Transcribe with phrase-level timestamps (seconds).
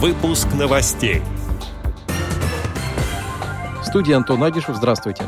[0.00, 1.22] Выпуск новостей.
[3.82, 4.76] В студии Антон Агишев.
[4.76, 5.24] Здравствуйте.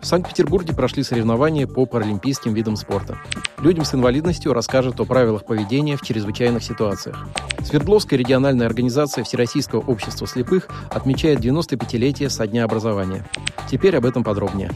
[0.00, 3.18] В Санкт-Петербурге прошли соревнования по паралимпийским видам спорта.
[3.58, 7.26] Людям с инвалидностью расскажут о правилах поведения в чрезвычайных ситуациях.
[7.64, 13.28] Свердловская региональная организация Всероссийского общества слепых отмечает 95-летие со дня образования.
[13.68, 14.70] Теперь об этом подробнее.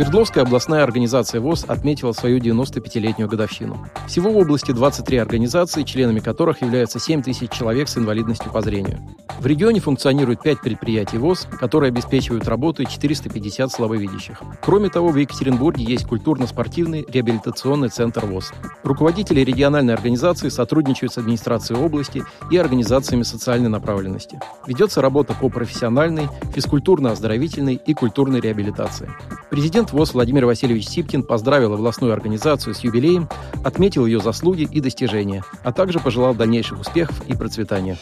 [0.00, 3.86] Свердловская областная организация ВОЗ отметила свою 95-летнюю годовщину.
[4.06, 8.98] Всего в области 23 организации, членами которых являются 7 тысяч человек с инвалидностью по зрению.
[9.38, 14.40] В регионе функционирует 5 предприятий ВОЗ, которые обеспечивают работу 450 слабовидящих.
[14.62, 18.54] Кроме того, в Екатеринбурге есть культурно-спортивный реабилитационный центр ВОЗ.
[18.82, 24.40] Руководители региональной организации сотрудничают с администрацией области и организациями социальной направленности.
[24.66, 29.10] Ведется работа по профессиональной, физкультурно-оздоровительной и культурной реабилитации.
[29.50, 33.28] Президент ВОЗ Владимир Васильевич Сипкин поздравил областную организацию с юбилеем,
[33.64, 37.98] отметил ее заслуги и достижения, а также пожелал дальнейших успехов и процветания.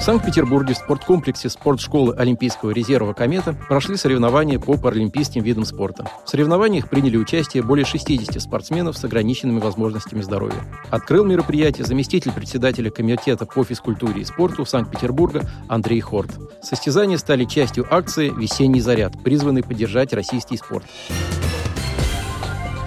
[0.00, 6.08] В Санкт-Петербурге в спорткомплексе спортшколы Олимпийского резерва «Комета» прошли соревнования по паралимпийским видам спорта.
[6.24, 10.64] В соревнованиях приняли участие более 60 спортсменов с ограниченными возможностями здоровья.
[10.88, 16.30] Открыл мероприятие заместитель председателя Комитета по физкультуре и спорту Санкт-Петербурга Андрей Хорт.
[16.62, 20.86] Состязания стали частью акции «Весенний заряд», призванной поддержать российский спорт.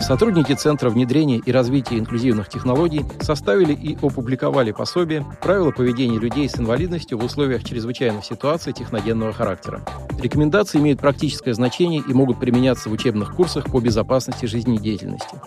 [0.03, 6.59] Сотрудники Центра внедрения и развития инклюзивных технологий составили и опубликовали пособие «Правила поведения людей с
[6.59, 9.81] инвалидностью в условиях чрезвычайных ситуаций техногенного характера».
[10.21, 15.37] Рекомендации имеют практическое значение и могут применяться в учебных курсах по безопасности жизнедеятельности.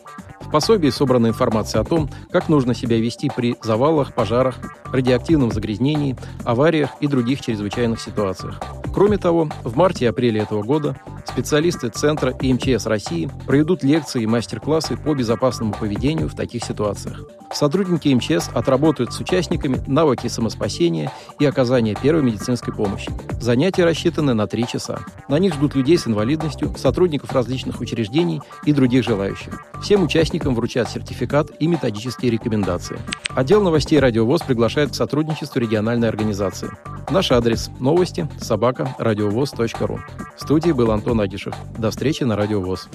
[0.40, 4.56] В пособии собрана информация о том, как нужно себя вести при завалах, пожарах,
[4.90, 8.58] радиоактивном загрязнении, авариях и других чрезвычайных ситуациях.
[8.94, 10.96] Кроме того, в марте и апреле этого года
[11.28, 17.22] специалисты Центра и МЧС России проведут лекции и мастер-классы по безопасному поведению в таких ситуациях.
[17.52, 23.10] Сотрудники МЧС отработают с участниками навыки самоспасения и оказания первой медицинской помощи.
[23.40, 25.00] Занятия рассчитаны на три часа.
[25.28, 29.62] На них ждут людей с инвалидностью, сотрудников различных учреждений и других желающих.
[29.82, 32.98] Всем участникам вручат сертификат и методические рекомендации.
[33.34, 36.70] Отдел новостей «Радиовоз» приглашает к сотрудничеству региональной организации.
[37.10, 40.00] Наш адрес– новости собака радиовоз.ру.
[40.36, 41.54] В студии был Антон Агишев.
[41.78, 42.88] До встречи на Радиовоз.